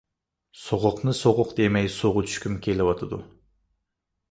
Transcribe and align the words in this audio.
سوغۇقنى 0.61 1.13
سوغۇق 1.19 1.51
دېمەي 1.59 1.91
سۇغا 1.97 2.25
چۈشكۈم 2.31 2.59
كېلىۋاتىدۇ. 2.69 3.23